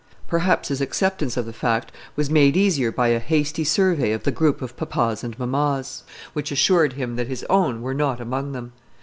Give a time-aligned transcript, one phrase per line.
[0.27, 4.31] Perhaps his acceptance of the fact was made easier by a hasty survey of the
[4.31, 6.01] group of papas and mamas,
[6.33, 8.73] which assured him that his own were not among them.